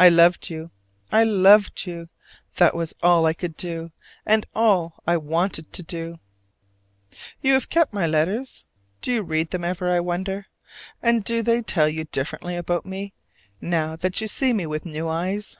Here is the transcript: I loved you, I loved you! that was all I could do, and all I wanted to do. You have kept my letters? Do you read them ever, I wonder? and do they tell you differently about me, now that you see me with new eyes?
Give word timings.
I 0.00 0.08
loved 0.08 0.50
you, 0.50 0.72
I 1.12 1.22
loved 1.22 1.86
you! 1.86 2.08
that 2.56 2.74
was 2.74 2.92
all 3.04 3.24
I 3.24 3.32
could 3.34 3.56
do, 3.56 3.92
and 4.26 4.44
all 4.52 5.00
I 5.06 5.16
wanted 5.16 5.72
to 5.72 5.84
do. 5.84 6.18
You 7.40 7.52
have 7.52 7.68
kept 7.68 7.94
my 7.94 8.04
letters? 8.04 8.64
Do 9.00 9.12
you 9.12 9.22
read 9.22 9.52
them 9.52 9.62
ever, 9.62 9.88
I 9.88 10.00
wonder? 10.00 10.46
and 11.00 11.22
do 11.22 11.40
they 11.44 11.62
tell 11.62 11.88
you 11.88 12.02
differently 12.06 12.56
about 12.56 12.84
me, 12.84 13.12
now 13.60 13.94
that 13.94 14.20
you 14.20 14.26
see 14.26 14.52
me 14.52 14.66
with 14.66 14.84
new 14.84 15.08
eyes? 15.08 15.56